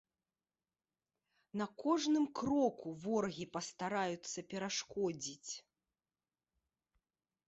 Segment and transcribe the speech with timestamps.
[1.61, 5.51] На кожным кроку ворагі пастараюцца перашкодзіць.